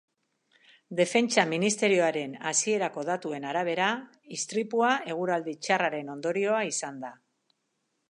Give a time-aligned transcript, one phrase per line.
[0.99, 3.93] Defentsa ministerioaren hasierako datuen arabera,
[4.39, 7.17] istripua eguraldi txarraren ondorioa izan da.